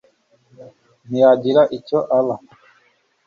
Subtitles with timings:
[1.07, 2.35] ntiyagira icyo aba